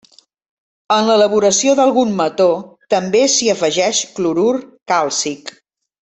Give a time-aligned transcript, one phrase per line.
[0.95, 2.47] En l'elaboració d'algun mató
[2.97, 4.53] també s'hi afegeix clorur
[4.95, 5.53] càlcic.